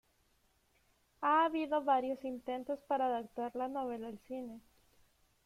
Ha 1.21 1.45
habido 1.45 1.83
varios 1.83 2.23
intentos 2.23 2.79
para 2.87 3.05
adaptar 3.05 3.55
la 3.55 3.67
novela 3.67 4.07
al 4.07 4.17
cine. 4.27 4.59